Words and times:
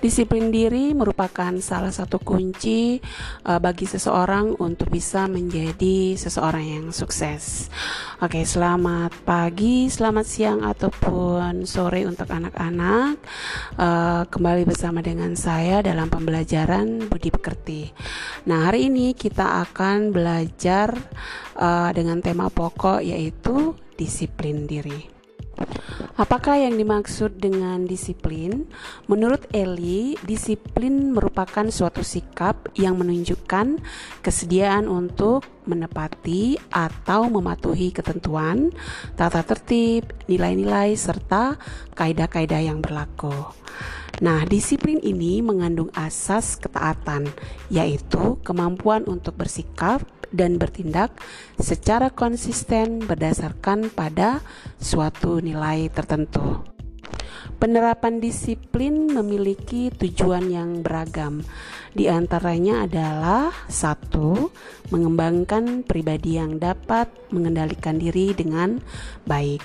Disiplin 0.00 0.48
diri 0.48 0.96
merupakan 0.96 1.52
salah 1.60 1.92
satu 1.92 2.16
kunci 2.16 2.96
uh, 3.44 3.60
bagi 3.60 3.84
seseorang 3.84 4.56
untuk 4.56 4.88
bisa 4.88 5.28
menjadi 5.28 6.16
seseorang 6.16 6.64
yang 6.64 6.86
sukses. 6.88 7.68
Oke, 8.24 8.40
selamat 8.48 9.12
pagi, 9.28 9.92
selamat 9.92 10.24
siang 10.24 10.64
ataupun 10.64 11.68
sore 11.68 12.08
untuk 12.08 12.32
anak-anak. 12.32 13.20
Uh, 13.76 14.24
kembali 14.32 14.64
bersama 14.64 15.04
dengan 15.04 15.36
saya 15.36 15.84
dalam 15.84 16.08
pembelajaran 16.08 17.04
budi 17.04 17.28
pekerti. 17.28 17.92
Nah, 18.48 18.72
hari 18.72 18.88
ini 18.88 19.12
kita 19.12 19.68
akan 19.68 20.16
belajar 20.16 20.96
uh, 21.60 21.92
dengan 21.92 22.24
tema 22.24 22.48
pokok 22.48 23.04
yaitu 23.04 23.76
disiplin 24.00 24.64
diri. 24.64 25.19
Apakah 26.20 26.60
yang 26.60 26.76
dimaksud 26.76 27.40
dengan 27.40 27.88
disiplin? 27.88 28.68
Menurut 29.08 29.48
Eli, 29.56 30.20
disiplin 30.20 31.16
merupakan 31.16 31.64
suatu 31.72 32.04
sikap 32.04 32.68
yang 32.76 33.00
menunjukkan 33.00 33.80
kesediaan 34.20 34.84
untuk 34.84 35.48
menepati 35.64 36.60
atau 36.68 37.24
mematuhi 37.32 37.88
ketentuan, 37.88 38.68
tata 39.16 39.40
tertib, 39.40 40.12
nilai-nilai, 40.28 40.92
serta 40.92 41.56
kaidah-kaidah 41.96 42.68
yang 42.68 42.84
berlaku. 42.84 43.32
Nah, 44.20 44.44
disiplin 44.44 45.00
ini 45.00 45.40
mengandung 45.40 45.88
asas 45.96 46.60
ketaatan, 46.60 47.32
yaitu 47.72 48.36
kemampuan 48.44 49.08
untuk 49.08 49.40
bersikap 49.40 50.04
dan 50.30 50.58
bertindak 50.58 51.14
secara 51.58 52.10
konsisten 52.10 53.02
berdasarkan 53.02 53.90
pada 53.90 54.42
suatu 54.78 55.38
nilai 55.42 55.90
tertentu. 55.90 56.62
Penerapan 57.60 58.24
disiplin 58.24 59.12
memiliki 59.12 59.92
tujuan 59.92 60.48
yang 60.48 60.70
beragam. 60.80 61.44
Di 61.92 62.08
antaranya 62.08 62.88
adalah 62.88 63.52
satu, 63.68 64.48
mengembangkan 64.88 65.84
pribadi 65.84 66.40
yang 66.40 66.56
dapat 66.56 67.12
mengendalikan 67.28 68.00
diri 68.00 68.32
dengan 68.32 68.80
baik. 69.28 69.60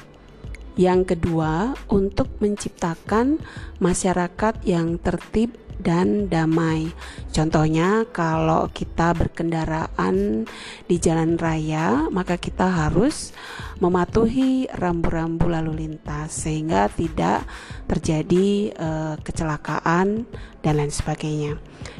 Yang 0.76 1.16
kedua, 1.16 1.72
untuk 1.88 2.28
menciptakan 2.44 3.40
masyarakat 3.80 4.60
yang 4.68 5.00
tertib 5.00 5.56
dan 5.80 6.28
damai. 6.32 6.92
Contohnya, 7.32 8.08
kalau 8.10 8.72
kita 8.72 9.12
berkendaraan 9.16 10.48
di 10.88 10.96
jalan 10.98 11.36
raya, 11.36 12.08
maka 12.10 12.40
kita 12.40 12.68
harus 12.68 13.36
mematuhi 13.84 14.72
rambu-rambu 14.72 15.52
lalu 15.52 15.86
lintas 15.86 16.48
sehingga 16.48 16.88
tidak 16.88 17.44
terjadi 17.92 18.72
uh, 18.80 19.16
kecelakaan 19.20 20.24
dan 20.64 20.74
lain 20.80 20.90
sebagainya. 20.90 21.60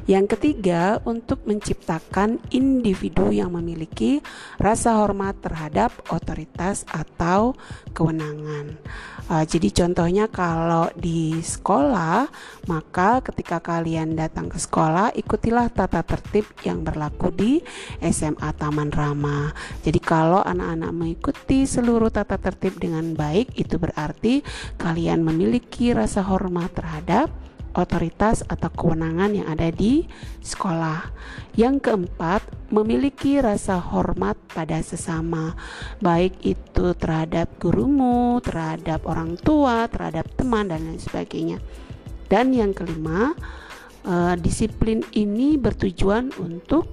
Yang 0.10 0.38
ketiga, 0.38 1.02
untuk 1.06 1.46
menciptakan 1.46 2.42
individu 2.50 3.30
yang 3.30 3.54
memiliki 3.54 4.22
rasa 4.58 5.02
hormat 5.02 5.38
terhadap 5.42 5.94
otoritas 6.10 6.86
atau 6.90 7.54
kewenangan. 7.94 8.78
Uh, 9.26 9.42
jadi 9.42 9.74
contohnya 9.74 10.30
kalau 10.30 10.86
di 10.94 11.42
sekolah, 11.42 12.30
maka 12.70 13.26
ketika 13.26 13.58
kalian 13.58 14.14
datang 14.14 14.54
ke 14.54 14.62
sekolah, 14.62 15.18
ikutilah 15.18 15.74
tata 15.74 16.06
tertib 16.06 16.46
yang 16.62 16.86
berlaku 16.86 17.34
di 17.34 17.58
SMA 18.06 18.54
Taman 18.54 18.94
Rama. 18.94 19.50
Jadi 19.82 19.98
kalau 19.98 20.46
anak-anak 20.46 20.92
mengikuti 20.94 21.66
seluruh 21.66 22.14
tata 22.14 22.38
tertib 22.38 22.78
dengan 22.78 23.18
baik, 23.18 23.58
itu 23.58 23.82
berarti 23.82 24.46
kalian 24.78 25.26
memiliki 25.26 25.90
rasa 25.90 26.22
hormat 26.22 26.78
terhadap 26.78 27.34
otoritas 27.76 28.42
atau 28.48 28.72
kewenangan 28.72 29.36
yang 29.36 29.48
ada 29.52 29.70
di 29.70 30.08
sekolah. 30.42 31.12
Yang 31.60 31.92
keempat, 31.92 32.42
memiliki 32.72 33.38
rasa 33.40 33.78
hormat 33.78 34.40
pada 34.52 34.80
sesama, 34.82 35.54
baik 36.00 36.42
itu 36.42 36.96
terhadap 36.98 37.52
gurumu, 37.62 38.42
terhadap 38.42 39.06
orang 39.06 39.38
tua, 39.38 39.86
terhadap 39.92 40.26
teman, 40.34 40.72
dan 40.72 40.84
lain 40.88 41.00
sebagainya. 41.00 41.60
Dan 42.26 42.56
yang 42.56 42.74
kelima, 42.74 43.38
eh, 44.04 44.36
disiplin 44.42 45.06
ini 45.14 45.60
bertujuan 45.62 46.34
untuk 46.42 46.90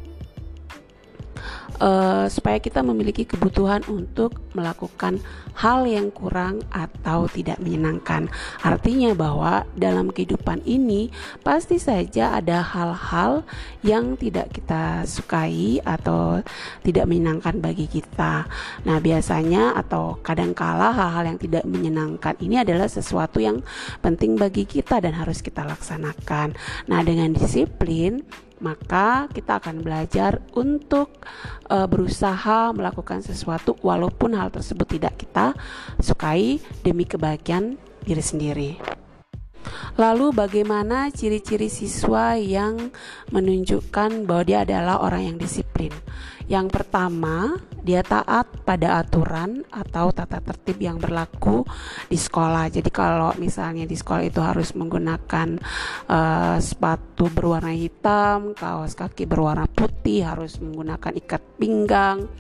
uh, 1.83 2.27
supaya 2.31 2.63
kita 2.63 2.81
memiliki 2.87 3.27
kebutuhan 3.27 3.83
untuk 3.91 4.39
melakukan 4.55 5.19
hal 5.59 5.85
yang 5.85 6.15
kurang 6.15 6.63
atau 6.71 7.27
tidak 7.27 7.59
menyenangkan. 7.59 8.31
Artinya 8.63 9.13
bahwa 9.13 9.67
dalam 9.75 10.09
kehidupan 10.15 10.63
ini 10.65 11.11
pasti 11.43 11.77
saja 11.83 12.39
ada 12.39 12.63
hal-hal 12.63 13.43
yang 13.83 14.15
tidak 14.17 14.55
kita 14.55 15.05
sukai 15.05 15.83
atau 15.83 16.41
tidak 16.87 17.05
menyenangkan 17.11 17.59
bagi 17.59 17.91
kita. 17.91 18.47
Nah, 18.87 18.97
biasanya 19.03 19.75
atau 19.77 20.17
kadangkala 20.23 20.95
hal-hal 20.95 21.35
yang 21.35 21.39
tidak 21.43 21.65
menyenangkan 21.67 22.39
ini 22.39 22.63
adalah 22.63 22.87
sesuatu 22.87 23.43
yang 23.43 23.61
penting 24.01 24.39
bagi 24.39 24.65
kita 24.65 25.03
dan 25.03 25.19
harus 25.19 25.43
kita 25.43 25.67
laksanakan. 25.67 26.55
Nah, 26.89 27.01
dengan 27.03 27.35
disiplin 27.35 28.23
maka 28.63 29.27
kita 29.29 29.59
akan 29.59 29.83
belajar 29.83 30.39
untuk 30.55 31.21
uh, 31.69 31.85
berusaha 31.91 32.71
melakukan 32.71 33.21
sesuatu 33.21 33.75
walaupun 33.83 34.39
hal 34.39 34.55
tersebut 34.55 34.87
tidak 34.97 35.19
kita 35.19 35.53
sukai 35.99 36.63
demi 36.87 37.05
kebahagiaan 37.05 37.77
diri 38.07 38.23
sendiri. 38.23 38.71
Lalu 40.01 40.33
bagaimana 40.33 41.13
ciri-ciri 41.13 41.69
siswa 41.69 42.35
yang 42.39 42.91
menunjukkan 43.29 44.25
bahwa 44.25 44.43
dia 44.47 44.65
adalah 44.65 45.05
orang 45.05 45.35
yang 45.35 45.37
disiplin? 45.37 45.93
Yang 46.49 46.81
pertama, 46.81 47.61
dia 47.83 48.07
taat 48.07 48.47
pada 48.63 49.03
aturan 49.03 49.67
atau 49.75 50.15
tata 50.15 50.39
tertib 50.39 50.79
yang 50.79 51.03
berlaku 51.03 51.67
di 52.07 52.15
sekolah. 52.15 52.71
Jadi 52.71 52.91
kalau 52.95 53.35
misalnya 53.43 53.83
di 53.83 53.99
sekolah 53.99 54.23
itu 54.23 54.39
harus 54.39 54.73
menggunakan 54.79 55.59
uh, 56.07 56.59
sepatu 56.63 57.27
berwarna 57.35 57.75
hitam, 57.75 58.55
kaos 58.55 58.95
kaki 58.95 59.27
berwarna 59.27 59.67
putih, 59.67 60.23
harus 60.23 60.63
menggunakan 60.63 61.13
ikat 61.19 61.43
pinggang, 61.59 62.31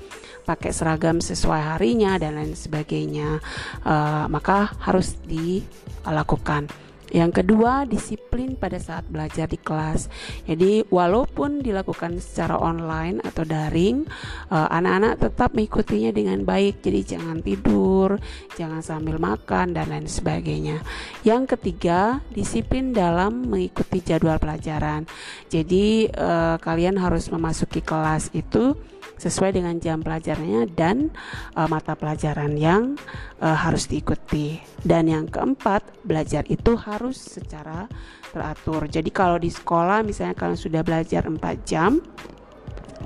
pakai 0.46 0.70
seragam 0.70 1.18
sesuai 1.18 1.74
harinya 1.74 2.18
dan 2.22 2.38
lain 2.38 2.54
sebagainya, 2.54 3.42
uh, 3.82 4.30
maka 4.30 4.70
harus 4.78 5.18
dilakukan. 5.26 6.70
Yang 7.12 7.44
kedua, 7.44 7.84
disiplin 7.84 8.56
pada 8.56 8.80
saat 8.80 9.04
belajar 9.04 9.44
di 9.44 9.60
kelas. 9.60 10.08
Jadi, 10.48 10.88
walaupun 10.88 11.60
dilakukan 11.60 12.16
secara 12.18 12.56
online 12.56 13.20
atau 13.20 13.44
daring, 13.44 14.08
eh, 14.48 14.68
anak-anak 14.72 15.20
tetap 15.20 15.52
mengikutinya 15.52 16.10
dengan 16.10 16.40
baik. 16.40 16.80
Jadi, 16.80 17.00
jangan 17.04 17.44
tidur, 17.44 18.16
jangan 18.56 18.80
sambil 18.80 19.20
makan 19.20 19.76
dan 19.76 19.92
lain 19.92 20.08
sebagainya. 20.08 20.80
Yang 21.20 21.56
ketiga, 21.56 22.24
disiplin 22.32 22.96
dalam 22.96 23.44
mengikuti 23.44 24.00
jadwal 24.00 24.40
pelajaran. 24.40 25.04
Jadi, 25.52 26.08
uh, 26.08 26.56
kalian 26.56 26.96
harus 26.96 27.28
memasuki 27.28 27.84
kelas 27.84 28.32
itu 28.32 28.72
sesuai 29.18 29.56
dengan 29.56 29.76
jam 29.78 30.00
pelajarannya 30.00 30.68
dan 30.72 31.12
uh, 31.54 31.68
mata 31.68 31.96
pelajaran 31.96 32.56
yang 32.56 32.96
uh, 33.40 33.56
harus 33.56 33.86
diikuti. 33.88 34.60
Dan 34.82 35.08
yang 35.08 35.26
keempat, 35.30 36.02
belajar 36.02 36.42
itu 36.50 36.74
harus 36.74 37.18
secara 37.18 37.86
teratur. 38.32 38.88
Jadi 38.88 39.10
kalau 39.12 39.36
di 39.36 39.52
sekolah 39.52 40.02
misalnya 40.02 40.34
kalian 40.34 40.58
sudah 40.58 40.82
belajar 40.82 41.28
4 41.28 41.38
jam, 41.68 42.00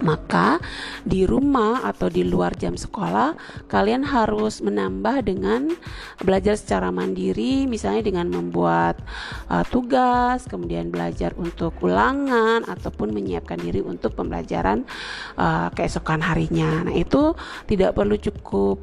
maka 0.05 0.61
di 1.07 1.25
rumah 1.25 1.85
atau 1.87 2.11
di 2.11 2.27
luar 2.27 2.53
jam 2.57 2.77
sekolah 2.77 3.37
kalian 3.71 4.05
harus 4.05 4.61
menambah 4.61 5.25
dengan 5.25 5.73
belajar 6.21 6.59
secara 6.59 6.93
mandiri 6.93 7.65
misalnya 7.65 8.05
dengan 8.05 8.29
membuat 8.29 9.01
uh, 9.49 9.65
tugas 9.69 10.45
kemudian 10.51 10.93
belajar 10.93 11.33
untuk 11.39 11.77
ulangan 11.81 12.65
ataupun 12.69 13.13
menyiapkan 13.13 13.61
diri 13.61 13.81
untuk 13.81 14.17
pembelajaran 14.19 14.85
uh, 15.41 15.69
keesokan 15.73 16.21
harinya 16.21 16.85
nah 16.85 16.95
itu 16.95 17.33
tidak 17.69 17.97
perlu 17.97 18.17
cukup 18.21 18.81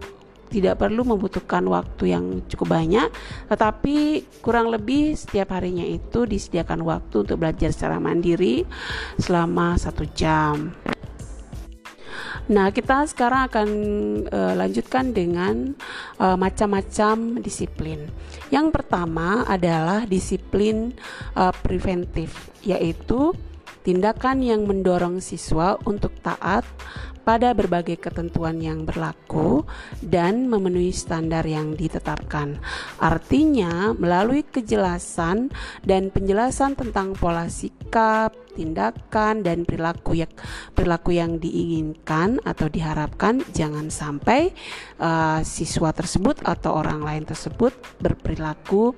tidak 0.53 0.85
perlu 0.85 1.01
membutuhkan 1.01 1.65
waktu 1.65 2.13
yang 2.13 2.45
cukup 2.45 2.77
banyak, 2.77 3.09
tetapi 3.49 4.21
kurang 4.45 4.69
lebih 4.69 5.17
setiap 5.17 5.57
harinya 5.57 5.81
itu 5.81 6.29
disediakan 6.29 6.85
waktu 6.85 7.25
untuk 7.25 7.41
belajar 7.41 7.73
secara 7.73 7.97
mandiri 7.97 8.61
selama 9.17 9.73
satu 9.81 10.05
jam. 10.13 10.69
Nah, 12.43 12.75
kita 12.75 13.07
sekarang 13.07 13.47
akan 13.47 13.69
uh, 14.27 14.53
lanjutkan 14.59 15.15
dengan 15.15 15.79
uh, 16.19 16.35
macam-macam 16.35 17.39
disiplin. 17.39 18.11
Yang 18.51 18.75
pertama 18.75 19.47
adalah 19.47 20.03
disiplin 20.03 20.91
uh, 21.39 21.55
preventif, 21.63 22.51
yaitu 22.59 23.31
tindakan 23.87 24.43
yang 24.43 24.67
mendorong 24.67 25.23
siswa 25.23 25.79
untuk 25.87 26.19
taat 26.19 26.67
pada 27.23 27.55
berbagai 27.55 27.95
ketentuan 28.03 28.59
yang 28.59 28.83
berlaku 28.83 29.63
dan 30.03 30.51
memenuhi 30.51 30.91
standar 30.91 31.47
yang 31.47 31.79
ditetapkan. 31.79 32.59
Artinya, 32.99 33.95
melalui 33.95 34.43
kejelasan 34.43 35.47
dan 35.87 36.11
penjelasan 36.11 36.75
tentang 36.75 37.15
pola 37.15 37.47
sikap, 37.47 38.35
tindakan 38.53 39.41
dan 39.41 39.65
perilaku 39.65 40.21
yang 40.21 40.31
perilaku 40.71 41.17
yang 41.17 41.41
diinginkan 41.41 42.37
atau 42.45 42.69
diharapkan 42.69 43.41
jangan 43.51 43.89
sampai 43.89 44.53
uh, 45.01 45.41
siswa 45.41 45.89
tersebut 45.91 46.39
atau 46.45 46.77
orang 46.77 47.01
lain 47.01 47.25
tersebut 47.25 47.73
berperilaku 47.99 48.93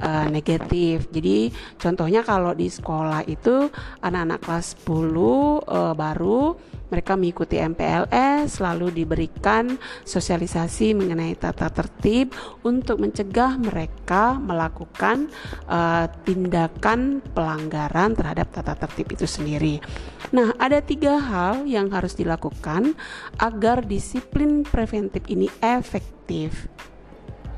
uh, 0.00 0.26
negatif. 0.32 1.06
Jadi 1.12 1.52
contohnya 1.76 2.24
kalau 2.24 2.56
di 2.56 2.66
sekolah 2.72 3.22
itu 3.28 3.68
anak-anak 4.00 4.40
kelas 4.42 4.66
10 4.82 4.88
uh, 4.88 5.94
baru 5.94 6.56
mereka 6.94 7.18
mengikuti 7.18 7.58
MPLS 7.58 8.62
lalu 8.62 9.02
diberikan 9.02 9.74
sosialisasi 10.06 10.94
mengenai 10.94 11.34
tata 11.34 11.66
tertib 11.66 12.30
untuk 12.62 13.02
mencegah 13.02 13.58
mereka 13.58 14.38
melakukan 14.38 15.26
uh, 15.66 16.06
tindakan 16.22 17.18
pelanggaran 17.34 18.14
terhadap 18.14 18.46
tata 18.54 18.78
tertib 18.78 18.93
itu 19.02 19.26
sendiri. 19.26 19.82
Nah, 20.30 20.54
ada 20.62 20.78
tiga 20.78 21.18
hal 21.18 21.66
yang 21.66 21.90
harus 21.90 22.14
dilakukan 22.14 22.94
agar 23.42 23.82
disiplin 23.82 24.62
preventif 24.62 25.26
ini 25.26 25.50
efektif. 25.58 26.70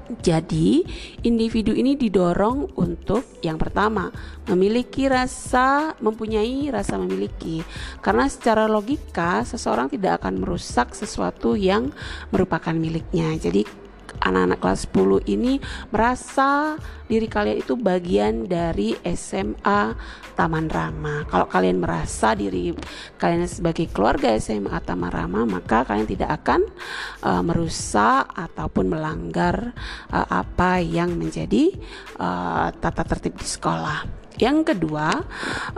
Jadi, 0.07 0.87
individu 1.27 1.75
ini 1.75 1.99
didorong 1.99 2.79
untuk 2.79 3.27
yang 3.43 3.59
pertama, 3.59 4.15
memiliki 4.47 5.11
rasa 5.11 5.99
mempunyai 5.99 6.71
rasa 6.71 6.95
memiliki. 6.95 7.67
Karena 7.99 8.31
secara 8.31 8.71
logika 8.71 9.43
seseorang 9.43 9.91
tidak 9.91 10.23
akan 10.23 10.39
merusak 10.39 10.95
sesuatu 10.95 11.59
yang 11.59 11.91
merupakan 12.31 12.71
miliknya. 12.71 13.35
Jadi 13.35 13.86
anak-anak 14.21 14.59
kelas 14.61 14.81
10 14.91 15.33
ini 15.33 15.53
merasa 15.91 16.77
diri 17.07 17.31
kalian 17.31 17.63
itu 17.63 17.79
bagian 17.79 18.51
dari 18.51 18.99
SMA 19.15 19.95
Taman 20.35 20.67
Rama. 20.69 21.25
Kalau 21.31 21.47
kalian 21.47 21.81
merasa 21.81 22.35
diri 22.35 22.75
kalian 23.17 23.47
sebagai 23.47 23.89
keluarga 23.89 24.35
SMA 24.37 24.77
Taman 24.83 25.11
Rama, 25.11 25.47
maka 25.47 25.87
kalian 25.87 26.09
tidak 26.11 26.43
akan 26.43 26.67
uh, 27.23 27.43
merusak 27.47 28.27
ataupun 28.35 28.91
melanggar 28.91 29.73
uh, 30.11 30.29
apa 30.29 30.83
yang 30.83 31.15
menjadi 31.15 31.73
uh, 32.19 32.75
tata 32.75 33.03
tertib 33.07 33.39
di 33.39 33.47
sekolah. 33.47 34.26
Yang 34.37 34.77
kedua, 34.77 35.25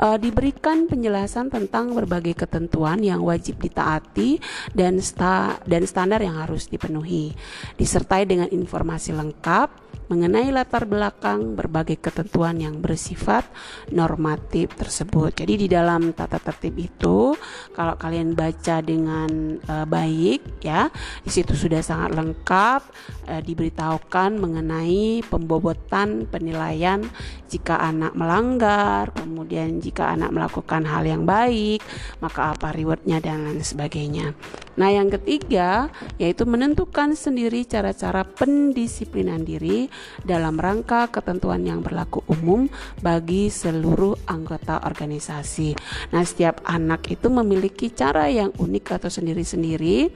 uh, 0.03 0.19
diberikan 0.19 0.91
penjelasan 0.91 1.49
tentang 1.49 1.95
berbagai 1.95 2.35
ketentuan 2.35 2.99
yang 3.01 3.23
wajib 3.23 3.63
ditaati 3.63 4.43
dan 4.75 4.99
sta 4.99 5.63
dan 5.63 5.87
standar 5.87 6.19
yang 6.19 6.43
harus 6.43 6.67
dipenuhi, 6.67 7.31
disertai 7.79 8.27
dengan 8.27 8.51
informasi 8.51 9.15
lengkap 9.15 9.88
mengenai 10.09 10.49
latar 10.49 10.89
belakang 10.89 11.53
berbagai 11.53 12.01
ketentuan 12.01 12.57
yang 12.57 12.81
bersifat 12.81 13.45
normatif 13.93 14.73
tersebut. 14.73 15.37
Jadi 15.37 15.55
di 15.55 15.69
dalam 15.69 16.17
tata 16.17 16.41
tertib 16.41 16.81
itu 16.81 17.37
kalau 17.77 17.95
kalian 18.01 18.33
baca 18.33 18.81
dengan 18.81 19.61
uh, 19.69 19.85
baik 19.85 20.65
ya, 20.65 20.89
di 21.21 21.31
situ 21.31 21.53
sudah 21.53 21.85
sangat 21.85 22.17
lengkap 22.17 22.81
uh, 23.29 23.43
diberitahukan 23.45 24.41
mengenai 24.41 25.21
pembobotan 25.29 26.25
penilaian 26.25 27.05
jika 27.53 27.77
anak 27.77 28.17
melanggar, 28.17 29.13
kemudian 29.13 29.81
jika 29.81 30.17
anak 30.17 30.33
melakukan 30.33 30.89
hal 30.89 31.05
yang 31.05 31.29
baik, 31.29 31.85
maka 32.25 32.57
apa 32.57 32.73
rewardnya 32.73 33.21
dan 33.21 33.45
lain 33.45 33.61
sebagainya. 33.61 34.33
Nah, 34.81 34.89
yang 34.89 35.13
ketiga 35.13 35.93
yaitu 36.17 36.49
menentukan 36.49 37.13
sendiri 37.13 37.69
cara-cara 37.69 38.25
pendisiplinan 38.25 39.45
diri 39.45 39.78
dalam 40.27 40.59
rangka 40.59 41.07
ketentuan 41.15 41.63
yang 41.63 41.79
berlaku 41.79 42.27
umum 42.27 42.67
bagi 42.99 43.47
seluruh 43.47 44.19
anggota 44.27 44.83
organisasi. 44.83 45.79
Nah, 46.11 46.27
setiap 46.27 46.59
anak 46.67 47.07
itu 47.15 47.31
memiliki 47.31 47.95
cara 47.95 48.27
yang 48.27 48.51
unik 48.59 48.99
atau 48.99 49.11
sendiri-sendiri 49.13 50.11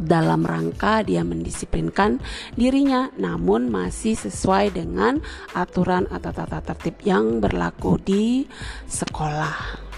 dalam 0.00 0.46
rangka 0.46 1.04
dia 1.04 1.20
mendisiplinkan 1.20 2.22
dirinya 2.56 3.12
namun 3.20 3.68
masih 3.68 4.16
sesuai 4.16 4.72
dengan 4.72 5.20
aturan 5.52 6.08
atau 6.08 6.32
tata 6.32 6.64
tertib 6.64 6.96
yang 7.04 7.42
berlaku 7.42 8.00
di 8.00 8.48
sekolah. 8.88 9.89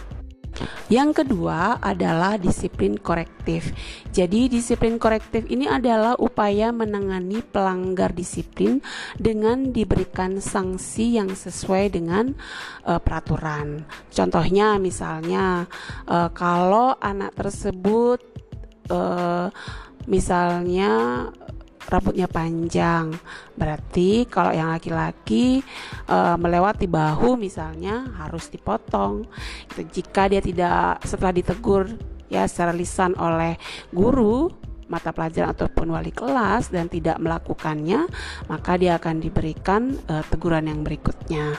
Yang 0.92 1.24
kedua 1.24 1.80
adalah 1.80 2.36
disiplin 2.36 3.00
korektif. 3.00 3.72
Jadi, 4.12 4.52
disiplin 4.52 5.00
korektif 5.00 5.48
ini 5.48 5.64
adalah 5.64 6.14
upaya 6.20 6.70
menangani 6.70 7.40
pelanggar 7.40 8.12
disiplin 8.12 8.84
dengan 9.16 9.72
diberikan 9.72 10.38
sanksi 10.38 11.16
yang 11.16 11.32
sesuai 11.32 11.96
dengan 11.96 12.36
uh, 12.84 13.00
peraturan. 13.00 13.88
Contohnya, 14.12 14.76
misalnya, 14.76 15.64
uh, 16.06 16.28
kalau 16.30 16.94
anak 17.00 17.32
tersebut, 17.34 18.20
uh, 18.92 19.48
misalnya, 20.04 20.92
rambutnya 21.88 22.28
panjang. 22.30 23.14
Berarti 23.56 24.28
kalau 24.28 24.52
yang 24.54 24.70
laki-laki 24.70 25.62
e, 26.06 26.18
melewati 26.38 26.86
bahu 26.86 27.34
misalnya 27.34 28.10
harus 28.18 28.50
dipotong. 28.52 29.26
Jika 29.74 30.30
dia 30.30 30.42
tidak 30.42 31.02
setelah 31.02 31.34
ditegur 31.34 31.90
ya 32.32 32.48
secara 32.48 32.72
lisan 32.72 33.12
oleh 33.20 33.60
guru 33.92 34.61
mata 34.90 35.14
pelajaran 35.14 35.54
ataupun 35.54 35.94
wali 35.94 36.10
kelas 36.10 36.70
dan 36.70 36.86
tidak 36.86 37.18
melakukannya, 37.18 38.06
maka 38.48 38.72
dia 38.76 38.98
akan 38.98 39.22
diberikan 39.22 39.96
uh, 40.08 40.24
teguran 40.26 40.68
yang 40.68 40.80
berikutnya. 40.82 41.56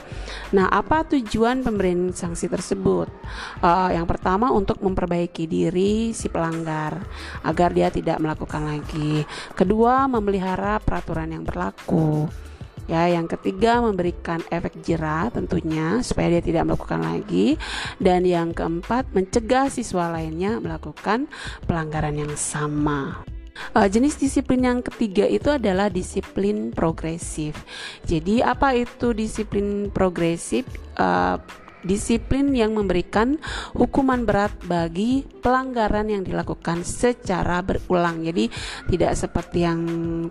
Nah, 0.53 0.67
apa 0.69 1.07
tujuan 1.07 1.65
pemberian 1.65 2.11
sanksi 2.13 2.47
tersebut? 2.47 3.09
Uh, 3.63 3.89
yang 3.91 4.05
pertama 4.05 4.51
untuk 4.51 4.79
memperbaiki 4.83 5.49
diri 5.49 6.13
si 6.13 6.29
pelanggar 6.29 7.01
agar 7.43 7.69
dia 7.73 7.89
tidak 7.89 8.21
melakukan 8.21 8.63
lagi. 8.63 9.25
Kedua, 9.57 10.05
memelihara 10.05 10.77
peraturan 10.83 11.33
yang 11.33 11.43
berlaku. 11.43 12.29
Ya, 12.83 13.07
yang 13.07 13.31
ketiga 13.31 13.79
memberikan 13.79 14.43
efek 14.51 14.75
jerah 14.83 15.31
tentunya 15.31 16.03
supaya 16.03 16.35
dia 16.35 16.43
tidak 16.43 16.67
melakukan 16.67 16.99
lagi 16.99 17.55
dan 18.03 18.27
yang 18.27 18.51
keempat 18.51 19.07
mencegah 19.15 19.71
siswa 19.71 20.11
lainnya 20.11 20.59
melakukan 20.59 21.31
pelanggaran 21.63 22.19
yang 22.19 22.33
sama. 22.35 23.23
Uh, 23.77 23.85
jenis 23.85 24.17
disiplin 24.17 24.65
yang 24.65 24.79
ketiga 24.81 25.29
itu 25.29 25.47
adalah 25.53 25.87
disiplin 25.87 26.73
progresif. 26.73 27.53
Jadi 28.03 28.41
apa 28.41 28.73
itu 28.73 29.13
disiplin 29.13 29.93
progresif? 29.93 30.65
Uh, 30.97 31.37
disiplin 31.83 32.49
yang 32.55 32.71
memberikan 32.73 33.37
hukuman 33.75 34.23
berat 34.23 34.55
bagi 34.63 35.27
pelanggaran 35.43 36.07
yang 36.07 36.23
dilakukan 36.23 36.87
secara 36.87 37.59
berulang. 37.59 38.23
Jadi 38.23 38.47
tidak 38.87 39.13
seperti 39.19 39.67
yang 39.67 39.81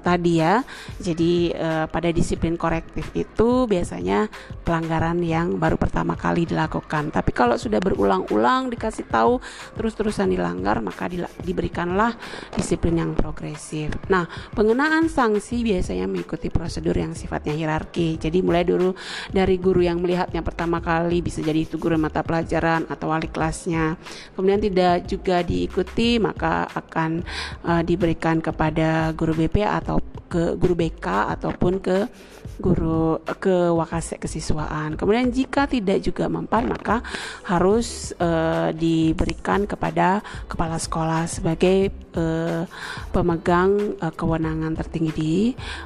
tadi 0.01 0.41
ya. 0.41 0.65
Jadi 0.99 1.53
eh, 1.53 1.87
pada 1.87 2.09
disiplin 2.09 2.57
korektif 2.57 3.13
itu 3.13 3.69
biasanya 3.69 4.27
pelanggaran 4.65 5.21
yang 5.21 5.61
baru 5.61 5.77
pertama 5.77 6.17
kali 6.17 6.49
dilakukan. 6.49 7.13
Tapi 7.13 7.31
kalau 7.37 7.61
sudah 7.61 7.79
berulang-ulang 7.79 8.73
dikasih 8.73 9.05
tahu 9.13 9.39
terus-terusan 9.77 10.33
dilanggar 10.33 10.81
maka 10.81 11.07
di, 11.13 11.21
diberikanlah 11.45 12.17
disiplin 12.57 12.97
yang 12.97 13.13
progresif. 13.13 13.93
Nah, 14.09 14.25
pengenaan 14.57 15.13
sanksi 15.13 15.61
biasanya 15.61 16.09
mengikuti 16.09 16.49
prosedur 16.49 16.97
yang 16.97 17.13
sifatnya 17.13 17.53
hierarki. 17.53 18.17
Jadi 18.17 18.41
mulai 18.41 18.65
dulu 18.65 18.97
dari 19.29 19.61
guru 19.61 19.85
yang 19.85 20.01
melihatnya 20.01 20.41
pertama 20.41 20.81
kali 20.81 21.21
bisa 21.21 21.42
jadi 21.43 21.67
itu 21.67 21.77
guru 21.77 21.99
mata 21.99 22.23
pelajaran 22.23 22.87
atau 22.87 23.11
wali 23.11 23.27
kelasnya. 23.29 23.99
Kemudian 24.39 24.63
tidak 24.63 25.11
juga 25.11 25.43
diikuti 25.43 26.23
maka 26.23 26.71
akan 26.71 27.27
uh, 27.67 27.83
diberikan 27.83 28.39
kepada 28.39 29.11
guru 29.13 29.35
BP 29.35 29.67
atau 29.67 29.99
ke 30.33 30.57
guru 30.57 30.73
BK 30.73 31.07
ataupun 31.37 31.77
ke 31.83 32.09
guru 32.63 33.19
ke 33.43 33.75
wakase 33.75 34.23
kesiswaan. 34.23 34.95
Kemudian 34.95 35.35
jika 35.35 35.67
tidak 35.67 35.99
juga 36.07 36.31
mempan 36.31 36.71
maka 36.71 37.03
harus 37.43 38.15
uh, 38.23 38.71
diberikan 38.71 39.67
kepada 39.67 40.23
kepala 40.47 40.79
sekolah 40.79 41.27
sebagai 41.27 41.91
uh, 42.15 42.65
pemegang 43.11 43.99
uh, 43.99 44.15
kewenangan 44.15 44.79
tertinggi 44.79 45.13
di 45.13 45.35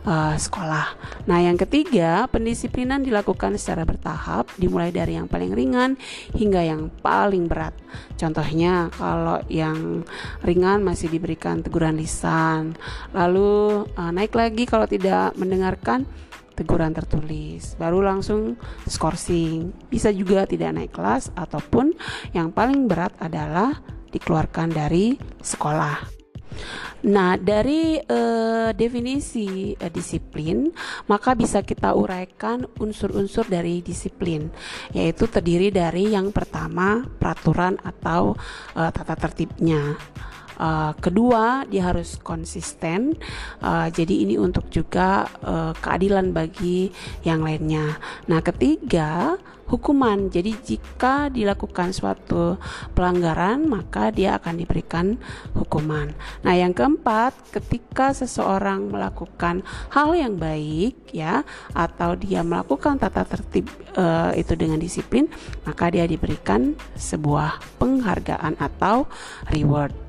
uh, 0.04 0.36
sekolah. 0.36 0.86
Nah, 1.26 1.38
yang 1.40 1.56
ketiga, 1.56 2.28
pendisiplinan 2.28 3.02
dilakukan 3.02 3.56
secara 3.56 3.88
bertahap 3.88 4.52
dimulai 4.60 4.92
dari 4.92 5.16
yang 5.16 5.26
paling 5.26 5.56
ringan 5.56 5.96
hingga 6.36 6.62
yang 6.62 6.92
paling 7.00 7.48
berat. 7.48 7.74
Contohnya 8.20 8.92
kalau 8.92 9.40
yang 9.48 10.04
ringan 10.44 10.84
masih 10.84 11.08
diberikan 11.08 11.64
teguran 11.64 11.96
lisan, 11.96 12.76
lalu 13.16 13.86
uh, 13.96 14.12
naik 14.12 14.36
lagi 14.36 14.68
kalau 14.68 14.84
tidak 14.84 15.32
mendengarkan 15.38 16.04
teguran 16.56 16.96
tertulis, 16.96 17.76
baru 17.76 18.00
langsung 18.00 18.56
skorsing. 18.88 19.76
Bisa 19.92 20.08
juga 20.10 20.48
tidak 20.48 20.72
naik 20.72 20.92
kelas 20.96 21.28
ataupun 21.36 21.92
yang 22.32 22.48
paling 22.50 22.88
berat 22.88 23.12
adalah 23.20 23.76
dikeluarkan 24.08 24.72
dari 24.72 25.20
sekolah. 25.44 26.16
Nah, 27.06 27.36
dari 27.36 28.00
uh, 28.00 28.72
definisi 28.72 29.76
uh, 29.76 29.92
disiplin, 29.92 30.72
maka 31.06 31.36
bisa 31.36 31.60
kita 31.60 31.92
uraikan 31.92 32.64
unsur-unsur 32.80 33.46
dari 33.46 33.84
disiplin, 33.84 34.48
yaitu 34.96 35.28
terdiri 35.28 35.68
dari 35.68 36.16
yang 36.16 36.32
pertama 36.32 37.04
peraturan 37.20 37.76
atau 37.84 38.34
uh, 38.74 38.90
tata 38.90 39.14
tertibnya. 39.14 40.00
Uh, 40.56 40.92
kedua, 40.98 41.68
dia 41.68 41.88
harus 41.92 42.16
konsisten. 42.20 43.16
Uh, 43.60 43.88
jadi 43.92 44.24
ini 44.26 44.40
untuk 44.40 44.68
juga 44.72 45.28
uh, 45.44 45.72
keadilan 45.76 46.32
bagi 46.32 46.90
yang 47.22 47.44
lainnya. 47.44 48.00
Nah, 48.26 48.40
ketiga, 48.40 49.36
hukuman. 49.66 50.30
Jadi 50.30 50.54
jika 50.62 51.28
dilakukan 51.28 51.90
suatu 51.90 52.56
pelanggaran, 52.94 53.66
maka 53.66 54.14
dia 54.14 54.38
akan 54.38 54.54
diberikan 54.62 55.18
hukuman. 55.52 56.14
Nah, 56.46 56.54
yang 56.54 56.72
keempat, 56.72 57.34
ketika 57.50 58.14
seseorang 58.14 58.88
melakukan 58.90 59.66
hal 59.90 60.14
yang 60.14 60.38
baik 60.38 61.10
ya 61.10 61.42
atau 61.74 62.14
dia 62.14 62.46
melakukan 62.46 62.96
tata 62.96 63.26
tertib 63.26 63.66
uh, 63.98 64.30
itu 64.38 64.54
dengan 64.54 64.78
disiplin, 64.78 65.26
maka 65.66 65.90
dia 65.90 66.06
diberikan 66.06 66.78
sebuah 66.94 67.58
penghargaan 67.82 68.56
atau 68.62 69.10
reward. 69.50 70.05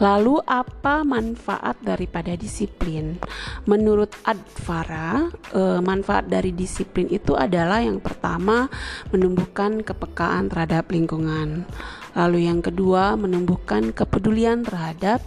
Lalu 0.00 0.40
apa 0.48 1.04
manfaat 1.04 1.76
daripada 1.84 2.32
disiplin? 2.32 3.20
Menurut 3.68 4.16
Advara, 4.24 5.28
eh, 5.52 5.80
manfaat 5.84 6.24
dari 6.32 6.56
disiplin 6.56 7.04
itu 7.12 7.36
adalah 7.36 7.84
yang 7.84 8.00
pertama 8.00 8.72
menumbuhkan 9.12 9.84
kepekaan 9.84 10.48
terhadap 10.48 10.88
lingkungan. 10.88 11.68
Lalu 12.14 12.50
yang 12.50 12.60
kedua, 12.60 13.14
menumbuhkan 13.14 13.94
kepedulian 13.94 14.66
terhadap 14.66 15.22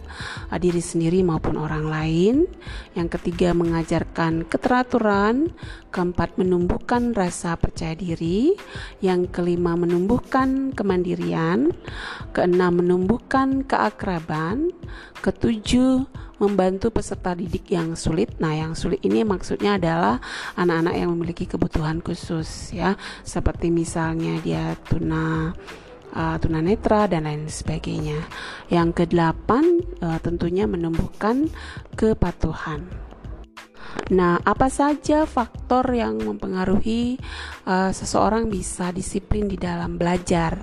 uh, 0.52 0.60
diri 0.60 0.84
sendiri 0.84 1.24
maupun 1.24 1.56
orang 1.56 1.88
lain. 1.88 2.36
Yang 2.98 3.20
ketiga, 3.20 3.56
mengajarkan 3.56 4.48
keteraturan. 4.48 5.52
Keempat, 5.94 6.36
menumbuhkan 6.42 7.14
rasa 7.14 7.56
percaya 7.56 7.94
diri. 7.94 8.58
Yang 9.00 9.32
kelima, 9.32 9.78
menumbuhkan 9.80 10.74
kemandirian. 10.74 11.72
Keenam, 12.36 12.84
menumbuhkan 12.84 13.64
keakraban. 13.64 14.74
Ketujuh, 15.24 16.04
membantu 16.44 16.92
peserta 16.92 17.32
didik 17.32 17.72
yang 17.72 17.96
sulit. 17.96 18.36
Nah, 18.44 18.52
yang 18.52 18.76
sulit 18.76 19.00
ini 19.08 19.24
maksudnya 19.24 19.80
adalah 19.80 20.20
anak-anak 20.60 20.96
yang 21.00 21.10
memiliki 21.16 21.48
kebutuhan 21.48 22.04
khusus 22.04 22.76
ya, 22.76 23.00
seperti 23.24 23.72
misalnya 23.72 24.44
dia 24.44 24.76
tuna 24.84 25.56
uh, 26.14 26.38
tunanetra 26.38 27.10
dan 27.10 27.26
lain 27.26 27.50
sebagainya. 27.50 28.22
Yang 28.70 29.04
kedelapan 29.04 29.82
uh, 30.00 30.22
tentunya 30.22 30.70
menumbuhkan 30.70 31.50
kepatuhan. 31.98 32.88
Nah, 34.10 34.42
apa 34.42 34.74
saja 34.74 35.24
faktor 35.30 35.86
yang 35.94 36.18
mempengaruhi 36.18 37.22
uh, 37.70 37.94
seseorang 37.94 38.50
bisa 38.50 38.90
disiplin 38.90 39.46
di 39.46 39.56
dalam 39.56 40.02
belajar? 40.02 40.58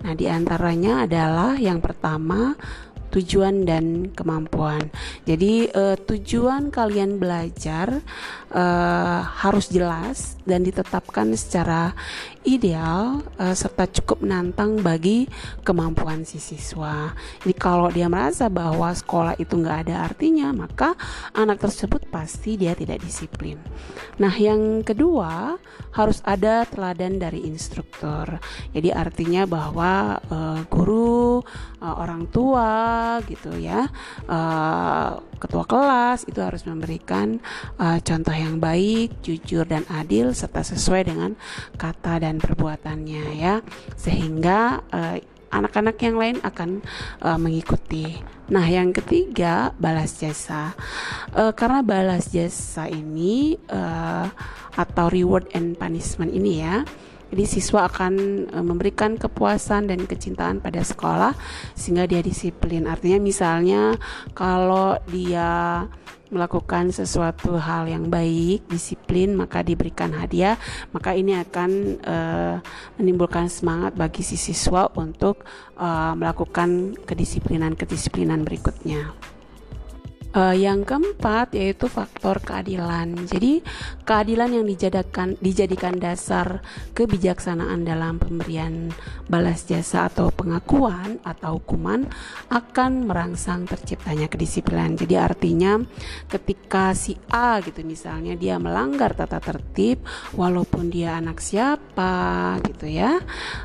Nah, 0.00 0.16
di 0.16 0.24
antaranya 0.24 1.04
adalah 1.04 1.60
yang 1.60 1.84
pertama 1.84 2.56
tujuan 3.10 3.66
dan 3.66 4.14
kemampuan. 4.14 4.90
Jadi 5.26 5.68
uh, 5.70 5.98
tujuan 5.98 6.70
kalian 6.70 7.18
belajar 7.18 8.02
uh, 8.54 9.20
harus 9.22 9.68
jelas 9.70 10.38
dan 10.46 10.62
ditetapkan 10.66 11.30
secara 11.34 11.92
ideal 12.46 13.20
uh, 13.36 13.52
serta 13.52 13.84
cukup 13.90 14.24
menantang 14.24 14.80
bagi 14.80 15.28
kemampuan 15.66 16.24
si 16.24 16.40
siswa. 16.40 17.12
Jadi 17.44 17.54
kalau 17.58 17.92
dia 17.92 18.08
merasa 18.08 18.48
bahwa 18.48 18.88
sekolah 18.90 19.36
itu 19.36 19.54
nggak 19.58 19.78
ada 19.86 20.06
artinya, 20.08 20.50
maka 20.54 20.96
anak 21.36 21.60
tersebut 21.60 22.08
pasti 22.08 22.56
dia 22.56 22.72
tidak 22.72 23.02
disiplin. 23.04 23.60
Nah, 24.16 24.32
yang 24.36 24.84
kedua 24.84 25.56
harus 25.96 26.22
ada 26.24 26.64
teladan 26.68 27.18
dari 27.20 27.44
instruktur. 27.44 28.40
Jadi 28.72 28.88
artinya 28.92 29.44
bahwa 29.44 30.20
uh, 30.28 30.60
guru, 30.68 31.40
uh, 31.80 31.94
orang 31.96 32.28
tua, 32.28 32.70
gitu 33.26 33.54
ya, 33.56 33.88
uh, 34.28 35.20
ketua 35.40 35.64
kelas 35.64 36.28
itu 36.28 36.40
harus 36.40 36.62
memberikan 36.68 37.40
uh, 37.80 37.98
contoh 38.00 38.34
yang 38.34 38.60
baik, 38.60 39.20
jujur 39.24 39.64
dan 39.64 39.84
adil 39.88 40.32
serta 40.36 40.62
sesuai 40.62 41.08
dengan 41.08 41.34
kata 41.76 42.22
dan 42.22 42.38
perbuatannya 42.38 43.24
ya, 43.40 43.64
sehingga 43.96 44.84
uh, 44.92 45.16
anak-anak 45.50 45.98
yang 46.00 46.16
lain 46.16 46.36
akan 46.46 46.80
uh, 47.26 47.38
mengikuti. 47.38 48.22
Nah, 48.50 48.66
yang 48.66 48.94
ketiga 48.94 49.74
balas 49.78 50.18
jasa. 50.18 50.74
Uh, 51.34 51.50
karena 51.54 51.82
balas 51.82 52.30
jasa 52.30 52.86
ini 52.86 53.58
uh, 53.70 54.30
atau 54.78 55.06
reward 55.10 55.50
and 55.54 55.74
punishment 55.78 56.30
ini 56.30 56.62
ya. 56.62 56.86
Jadi 57.30 57.44
siswa 57.46 57.86
akan 57.86 58.14
uh, 58.50 58.64
memberikan 58.66 59.14
kepuasan 59.14 59.86
dan 59.86 60.04
kecintaan 60.04 60.58
pada 60.58 60.82
sekolah 60.82 61.32
sehingga 61.78 62.10
dia 62.10 62.20
disiplin. 62.20 62.90
Artinya 62.90 63.22
misalnya 63.22 63.94
kalau 64.34 64.98
dia 65.06 65.86
melakukan 66.30 66.94
sesuatu 66.94 67.58
hal 67.58 67.90
yang 67.90 68.06
baik, 68.06 68.62
disiplin, 68.70 69.34
maka 69.34 69.66
diberikan 69.66 70.14
hadiah, 70.14 70.54
maka 70.94 71.10
ini 71.12 71.34
akan 71.34 71.70
uh, 72.06 72.56
menimbulkan 72.96 73.50
semangat 73.50 73.98
bagi 73.98 74.22
si 74.22 74.38
siswa 74.38 74.86
untuk 74.94 75.42
uh, 75.74 76.14
melakukan 76.14 76.94
kedisiplinan-kedisiplinan 77.02 78.46
berikutnya. 78.46 79.10
Uh, 80.30 80.54
yang 80.54 80.86
keempat 80.86 81.58
yaitu 81.58 81.90
faktor 81.90 82.38
keadilan. 82.38 83.18
Jadi 83.26 83.66
keadilan 84.06 84.62
yang 84.62 84.62
dijadikan 84.62 85.34
dijadikan 85.42 85.98
dasar 85.98 86.62
kebijaksanaan 86.94 87.82
dalam 87.82 88.22
pemberian 88.22 88.94
balas 89.26 89.66
jasa 89.66 90.06
atau 90.06 90.30
pengakuan 90.30 91.18
atau 91.26 91.58
hukuman 91.58 92.06
akan 92.46 93.10
merangsang 93.10 93.66
terciptanya 93.66 94.30
kedisiplinan. 94.30 94.94
Jadi 94.94 95.18
artinya 95.18 95.82
ketika 96.30 96.94
si 96.94 97.18
A 97.34 97.58
gitu 97.66 97.82
misalnya 97.82 98.38
dia 98.38 98.54
melanggar 98.62 99.18
tata 99.18 99.42
tertib 99.42 100.06
walaupun 100.38 100.94
dia 100.94 101.18
anak 101.18 101.42
siapa 101.42 102.54
gitu 102.70 102.86
ya. 102.86 103.18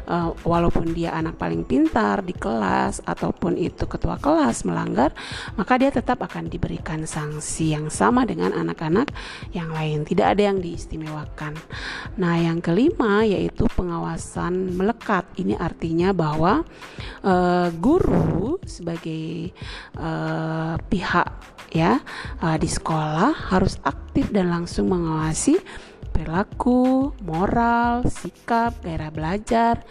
Uh, 0.09 0.33
walaupun 0.41 0.97
dia 0.97 1.13
anak 1.13 1.37
paling 1.37 1.61
pintar 1.61 2.25
di 2.25 2.33
kelas 2.33 3.05
ataupun 3.05 3.53
itu 3.53 3.85
ketua 3.85 4.17
kelas 4.17 4.65
melanggar, 4.65 5.13
maka 5.53 5.77
dia 5.77 5.93
tetap 5.93 6.25
akan 6.25 6.54
diberikan 6.55 7.03
sanksi 7.03 7.75
yang 7.75 7.91
sama 7.91 8.23
dengan 8.23 8.55
anak-anak 8.55 9.11
yang 9.51 9.75
lain. 9.75 10.07
Tidak 10.07 10.23
ada 10.23 10.47
yang 10.47 10.63
diistimewakan. 10.63 11.53
Nah, 12.15 12.39
yang 12.39 12.63
kelima 12.63 13.27
yaitu 13.27 13.67
pengawasan 13.75 14.73
melekat. 14.79 15.27
Ini 15.35 15.59
artinya 15.59 16.15
bahwa 16.15 16.63
uh, 17.27 17.69
guru 17.75 18.57
sebagai 18.63 19.51
uh, 19.99 20.79
pihak 20.87 21.27
ya 21.75 21.99
uh, 22.39 22.55
di 22.55 22.71
sekolah 22.71 23.51
harus 23.51 23.75
aktif 23.83 24.31
dan 24.31 24.47
langsung 24.47 24.87
mengawasi 24.87 25.59
perilaku, 26.15 27.11
moral, 27.27 28.07
sikap, 28.07 28.79
gairah 28.79 29.11
belajar, 29.11 29.83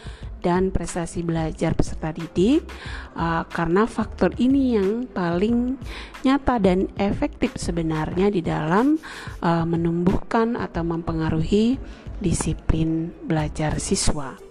dan 0.44 0.68
prestasi 0.68 1.24
belajar 1.24 1.72
peserta 1.72 2.12
didik 2.12 2.68
uh, 3.16 3.48
karena 3.48 3.88
faktor 3.88 4.36
ini 4.36 4.76
yang 4.76 5.08
paling 5.08 5.80
nyata 6.20 6.60
dan 6.60 6.92
efektif 7.00 7.56
sebenarnya 7.56 8.28
di 8.28 8.44
dalam 8.44 9.00
uh, 9.40 9.64
menumbuhkan 9.64 10.60
atau 10.60 10.84
mempengaruhi 10.84 11.80
disiplin 12.20 13.08
belajar 13.24 13.80
siswa. 13.80 14.43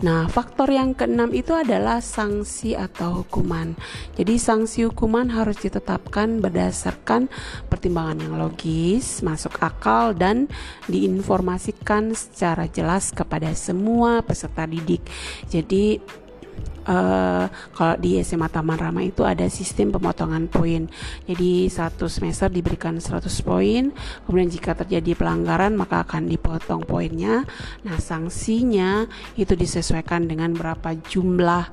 Nah, 0.00 0.32
faktor 0.32 0.72
yang 0.72 0.96
keenam 0.96 1.28
itu 1.36 1.52
adalah 1.52 2.00
sanksi 2.00 2.72
atau 2.72 3.20
hukuman. 3.20 3.76
Jadi, 4.16 4.40
sanksi 4.40 4.88
hukuman 4.88 5.28
harus 5.28 5.60
ditetapkan 5.60 6.40
berdasarkan 6.40 7.28
pertimbangan 7.68 8.24
yang 8.24 8.40
logis, 8.40 9.20
masuk 9.20 9.60
akal, 9.60 10.16
dan 10.16 10.48
diinformasikan 10.88 12.16
secara 12.16 12.64
jelas 12.72 13.12
kepada 13.12 13.52
semua 13.52 14.24
peserta 14.24 14.64
didik. 14.64 15.04
Jadi, 15.52 16.00
uh, 16.86 17.46
kalau 17.74 17.94
di 17.98 18.20
SMA 18.22 18.48
Taman 18.48 18.78
Rama 18.78 19.00
itu 19.04 19.26
ada 19.26 19.44
sistem 19.50 19.92
pemotongan 19.92 20.46
poin. 20.46 20.86
Jadi 21.26 21.66
satu 21.68 22.06
semester 22.06 22.48
diberikan 22.48 22.96
100 22.96 23.26
poin, 23.42 23.92
kemudian 24.24 24.50
jika 24.50 24.76
terjadi 24.76 25.16
pelanggaran 25.16 25.76
maka 25.76 26.04
akan 26.04 26.28
dipotong 26.30 26.84
poinnya. 26.84 27.44
Nah, 27.84 27.98
sanksinya 27.98 29.08
itu 29.36 29.52
disesuaikan 29.56 30.28
dengan 30.28 30.54
berapa 30.54 30.96
jumlah 30.96 31.64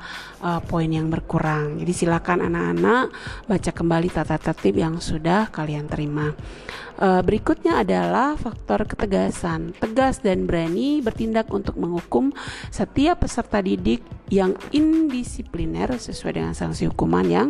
uh, 0.41 0.61
poin 0.65 0.89
yang 0.89 1.07
berkurang. 1.07 1.79
Jadi 1.81 1.93
silakan 1.93 2.43
anak-anak 2.47 3.03
baca 3.45 3.71
kembali 3.71 4.09
tata 4.11 4.37
tertib 4.39 4.79
yang 4.79 4.99
sudah 4.99 5.49
kalian 5.49 5.87
terima. 5.89 6.33
Uh, 6.97 7.21
berikutnya 7.21 7.85
adalah 7.85 8.33
faktor 8.33 8.89
ketegasan. 8.89 9.77
Tegas 9.77 10.17
dan 10.17 10.49
berani 10.49 10.97
bertindak 10.97 11.45
untuk 11.53 11.77
menghukum 11.77 12.33
setiap 12.73 13.21
peserta 13.21 13.61
didik 13.61 14.01
yang 14.33 14.57
indisipliner 15.05 15.93
sesuai 15.93 16.41
dengan 16.41 16.53
sanksi 16.57 16.89
hukuman 16.89 17.25
yang 17.29 17.49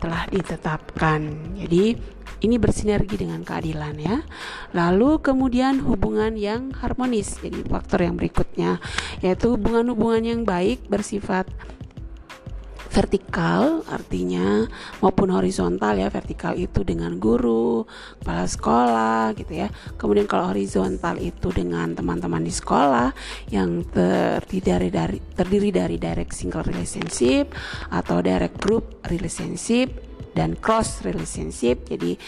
telah 0.00 0.24
ditetapkan. 0.32 1.20
Jadi 1.60 1.98
ini 2.38 2.56
bersinergi 2.56 3.18
dengan 3.18 3.44
keadilan 3.44 3.94
ya. 3.98 4.16
Lalu 4.72 5.20
kemudian 5.20 5.82
hubungan 5.84 6.38
yang 6.38 6.72
harmonis. 6.72 7.36
Jadi 7.42 7.66
faktor 7.66 8.06
yang 8.06 8.16
berikutnya 8.16 8.80
yaitu 9.20 9.52
hubungan-hubungan 9.52 10.22
yang 10.24 10.40
baik 10.46 10.86
bersifat 10.86 11.50
vertikal 12.98 13.86
artinya 13.86 14.66
maupun 14.98 15.30
horizontal 15.30 15.94
ya 15.94 16.10
vertikal 16.10 16.58
itu 16.58 16.82
dengan 16.82 17.14
guru 17.22 17.86
kepala 18.18 18.42
sekolah 18.50 19.22
gitu 19.38 19.54
ya. 19.54 19.70
Kemudian 19.94 20.26
kalau 20.26 20.50
horizontal 20.50 21.14
itu 21.22 21.54
dengan 21.54 21.94
teman-teman 21.94 22.42
di 22.42 22.50
sekolah 22.50 23.14
yang 23.54 23.86
terdiri 23.86 24.90
dari 24.90 25.18
terdiri 25.22 25.70
dari 25.70 25.96
direct 25.96 26.34
single 26.34 26.66
relationship 26.66 27.54
atau 27.94 28.18
direct 28.18 28.58
group 28.58 28.98
relationship 29.06 29.94
dan 30.34 30.58
cross 30.58 31.06
relationship. 31.06 31.86
Jadi 31.86 32.18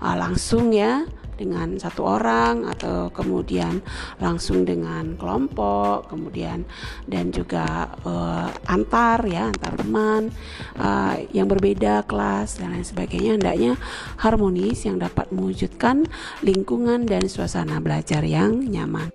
uh, 0.00 0.16
langsung 0.16 0.72
ya 0.72 1.04
dengan 1.34 1.76
satu 1.76 2.06
orang 2.06 2.66
atau 2.70 3.10
kemudian 3.10 3.82
langsung 4.22 4.62
dengan 4.62 5.18
kelompok 5.18 6.08
kemudian 6.08 6.64
dan 7.04 7.34
juga 7.34 7.90
uh, 8.06 8.48
antar 8.70 9.22
ya 9.26 9.50
antar 9.50 9.74
teman 9.78 10.30
uh, 10.78 11.14
yang 11.34 11.50
berbeda 11.50 12.06
kelas 12.06 12.58
dan 12.62 12.74
lain 12.74 12.86
sebagainya 12.86 13.36
hendaknya 13.36 13.72
harmonis 14.18 14.86
yang 14.86 15.02
dapat 15.02 15.28
mewujudkan 15.34 16.06
lingkungan 16.40 17.04
dan 17.04 17.26
suasana 17.26 17.82
belajar 17.82 18.22
yang 18.22 18.62
nyaman. 18.64 19.10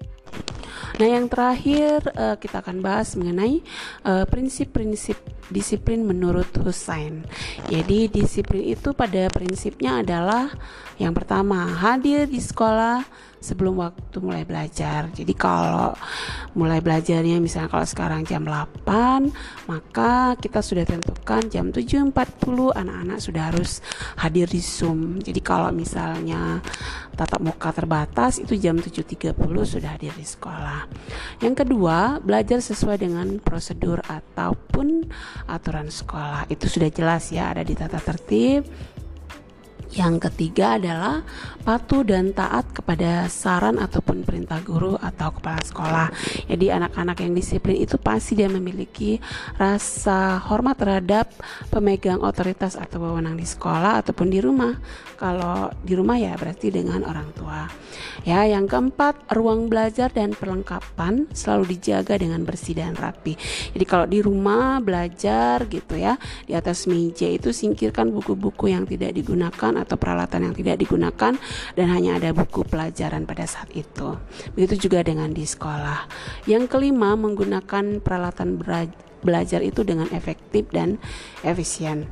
Nah, 1.00 1.08
yang 1.08 1.32
terakhir 1.32 2.04
uh, 2.12 2.36
kita 2.36 2.60
akan 2.60 2.84
bahas 2.84 3.16
mengenai 3.16 3.64
prinsip-prinsip 4.04 5.16
uh, 5.16 5.39
disiplin 5.50 6.06
menurut 6.06 6.50
Hussein. 6.62 7.26
Jadi, 7.68 8.10
disiplin 8.10 8.74
itu 8.74 8.94
pada 8.94 9.28
prinsipnya 9.34 10.02
adalah 10.02 10.54
yang 11.00 11.16
pertama, 11.16 11.64
hadir 11.80 12.28
di 12.28 12.44
sekolah 12.44 13.08
sebelum 13.40 13.80
waktu 13.80 14.20
mulai 14.20 14.44
belajar. 14.44 15.08
Jadi 15.16 15.32
kalau 15.32 15.96
mulai 16.60 16.84
belajarnya 16.84 17.40
misalnya 17.40 17.72
kalau 17.72 17.88
sekarang 17.88 18.28
jam 18.28 18.44
8, 18.44 19.32
maka 19.72 20.36
kita 20.36 20.60
sudah 20.60 20.84
tentukan 20.84 21.48
jam 21.48 21.72
7.40 21.72 22.12
anak-anak 22.76 23.20
sudah 23.24 23.44
harus 23.48 23.80
hadir 24.20 24.52
di 24.52 24.60
Zoom. 24.60 25.24
Jadi 25.24 25.40
kalau 25.40 25.72
misalnya 25.72 26.60
tatap 27.16 27.40
muka 27.40 27.72
terbatas 27.72 28.44
itu 28.44 28.60
jam 28.60 28.76
7.30 28.76 29.36
sudah 29.64 29.90
hadir 29.96 30.12
di 30.20 30.28
sekolah. 30.28 30.88
Yang 31.40 31.64
kedua, 31.64 32.20
belajar 32.20 32.60
sesuai 32.60 33.00
dengan 33.00 33.40
prosedur 33.40 34.04
ataupun 34.04 35.08
aturan 35.48 35.88
sekolah. 35.88 36.50
Itu 36.52 36.68
sudah 36.68 36.90
jelas 36.92 37.32
ya 37.32 37.54
ada 37.54 37.64
di 37.64 37.78
tata 37.78 38.02
tertib 38.02 38.68
yang 39.90 40.22
ketiga 40.22 40.78
adalah 40.78 41.26
patuh 41.66 42.06
dan 42.06 42.30
taat 42.30 42.70
kepada 42.70 43.26
saran 43.26 43.82
ataupun 43.82 44.22
perintah 44.22 44.62
guru 44.62 44.94
atau 45.02 45.34
kepala 45.34 45.62
sekolah. 45.66 46.08
Jadi 46.46 46.70
anak-anak 46.70 47.18
yang 47.26 47.34
disiplin 47.34 47.78
itu 47.82 47.98
pasti 47.98 48.38
dia 48.38 48.50
memiliki 48.50 49.18
rasa 49.58 50.38
hormat 50.46 50.78
terhadap 50.78 51.34
pemegang 51.74 52.22
otoritas 52.22 52.78
atau 52.78 53.02
wewenang 53.02 53.34
di 53.34 53.46
sekolah 53.50 54.06
ataupun 54.06 54.30
di 54.30 54.40
rumah. 54.42 54.78
Kalau 55.18 55.74
di 55.82 55.98
rumah 55.98 56.16
ya 56.16 56.38
berarti 56.38 56.70
dengan 56.70 57.04
orang 57.04 57.30
tua. 57.36 57.68
Ya, 58.28 58.44
yang 58.44 58.68
keempat, 58.68 59.32
ruang 59.32 59.72
belajar 59.72 60.12
dan 60.12 60.36
perlengkapan 60.36 61.28
selalu 61.32 61.76
dijaga 61.76 62.20
dengan 62.20 62.44
bersih 62.44 62.76
dan 62.76 62.96
rapi. 62.96 63.36
Jadi 63.76 63.86
kalau 63.88 64.06
di 64.08 64.20
rumah 64.20 64.84
belajar 64.84 65.64
gitu 65.72 65.96
ya, 65.96 66.20
di 66.44 66.56
atas 66.56 66.88
meja 66.88 67.28
itu 67.28 67.56
singkirkan 67.56 68.12
buku-buku 68.12 68.72
yang 68.72 68.84
tidak 68.84 69.16
digunakan 69.16 69.79
atau 69.82 69.96
peralatan 69.96 70.52
yang 70.52 70.56
tidak 70.56 70.78
digunakan 70.80 71.34
dan 71.76 71.88
hanya 71.90 72.20
ada 72.20 72.36
buku 72.36 72.68
pelajaran 72.68 73.24
pada 73.24 73.48
saat 73.48 73.72
itu. 73.74 74.20
Begitu 74.54 74.90
juga 74.90 75.02
dengan 75.02 75.32
di 75.32 75.48
sekolah. 75.48 76.06
Yang 76.46 76.68
kelima, 76.70 77.16
menggunakan 77.16 78.04
peralatan 78.04 78.60
belajar 79.20 79.60
itu 79.64 79.82
dengan 79.84 80.08
efektif 80.12 80.68
dan 80.72 81.00
efisien. 81.44 82.08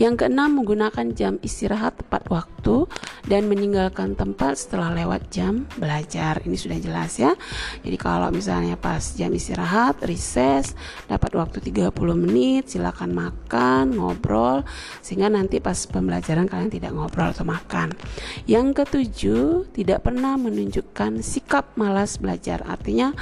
Yang 0.00 0.26
keenam, 0.26 0.58
menggunakan 0.58 1.06
jam 1.14 1.38
istirahat 1.40 2.00
tepat 2.00 2.26
waktu 2.28 2.88
dan 3.24 3.48
meninggalkan 3.48 4.16
tempat 4.16 4.60
setelah 4.60 4.92
lewat 4.92 5.32
jam 5.32 5.64
belajar. 5.80 6.44
Ini 6.44 6.56
sudah 6.56 6.78
jelas 6.80 7.16
ya. 7.16 7.32
Jadi 7.80 7.96
kalau 7.96 8.28
misalnya 8.28 8.76
pas 8.76 9.00
jam 9.16 9.32
istirahat, 9.32 10.04
recess, 10.04 10.76
dapat 11.08 11.32
waktu 11.36 11.60
30 11.60 11.92
menit, 12.16 12.72
silakan 12.72 13.16
makan, 13.16 13.96
ngobrol 13.96 14.64
sehingga 15.00 15.32
nanti 15.32 15.60
pas 15.60 15.76
pembelajaran 15.88 16.48
kalian 16.48 16.72
tidak 16.72 16.92
ngobrol 16.92 17.32
atau 17.32 17.46
makan. 17.46 17.92
Yang 18.44 18.84
ketujuh, 18.84 19.72
tidak 19.72 20.04
pernah 20.04 20.36
menunjukkan 20.36 21.24
sikap 21.24 21.76
malas 21.80 22.20
belajar. 22.20 22.60
Artinya 22.64 23.12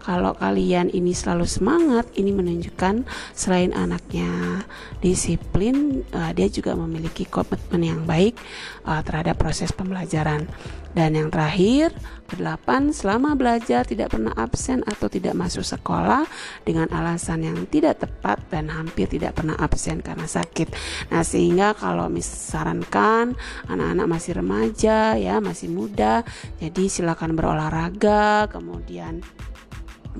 kalau 0.00 0.32
kalian 0.36 0.88
ini 0.92 1.12
selalu 1.12 1.44
semangat, 1.44 2.08
ini 2.16 2.32
menunjukkan 2.32 3.04
selain 3.36 3.76
anaknya 3.76 4.64
disiplin 5.00 6.04
uh, 6.14 6.30
dia 6.34 6.48
juga 6.50 6.74
memiliki 6.74 7.26
komitmen 7.26 7.82
yang 7.82 8.00
baik 8.06 8.38
uh, 8.86 9.00
terhadap 9.02 9.38
proses 9.38 9.70
pembelajaran. 9.74 10.46
Dan 10.90 11.14
yang 11.14 11.30
terakhir, 11.30 11.94
kedelapan, 12.26 12.90
selama 12.90 13.38
belajar 13.38 13.86
tidak 13.86 14.10
pernah 14.10 14.34
absen 14.34 14.82
atau 14.82 15.06
tidak 15.06 15.38
masuk 15.38 15.62
sekolah 15.62 16.26
dengan 16.66 16.90
alasan 16.90 17.46
yang 17.46 17.62
tidak 17.70 18.02
tepat 18.02 18.42
dan 18.50 18.66
hampir 18.74 19.06
tidak 19.06 19.38
pernah 19.38 19.54
absen 19.54 20.02
karena 20.02 20.26
sakit. 20.26 20.74
Nah, 21.14 21.22
sehingga 21.22 21.78
kalau 21.78 22.10
misalkan 22.10 23.38
anak-anak 23.70 24.06
masih 24.10 24.42
remaja 24.42 25.14
ya, 25.14 25.38
masih 25.38 25.70
muda, 25.70 26.26
jadi 26.58 26.90
silakan 26.90 27.38
berolahraga, 27.38 28.50
kemudian 28.50 29.22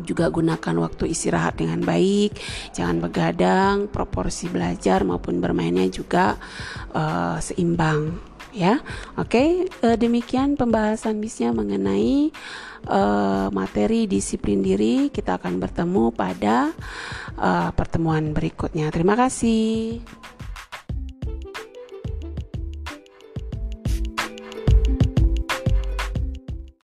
juga 0.06 0.30
gunakan 0.30 0.76
waktu 0.86 1.10
istirahat 1.10 1.58
dengan 1.58 1.82
baik, 1.82 2.38
jangan 2.74 3.02
begadang, 3.02 3.90
proporsi 3.90 4.46
belajar 4.46 5.02
maupun 5.02 5.42
bermainnya 5.42 5.90
juga 5.90 6.38
uh, 6.94 7.38
seimbang 7.42 8.14
ya. 8.54 8.78
Oke, 9.18 9.66
uh, 9.82 9.96
demikian 9.98 10.54
pembahasan 10.58 11.18
bisnya 11.18 11.50
mengenai 11.54 12.30
uh, 12.86 13.48
materi 13.50 14.06
disiplin 14.06 14.62
diri. 14.62 15.10
Kita 15.10 15.38
akan 15.38 15.58
bertemu 15.58 16.04
pada 16.14 16.70
uh, 17.38 17.70
pertemuan 17.74 18.34
berikutnya. 18.34 18.90
Terima 18.90 19.14
kasih. 19.18 20.02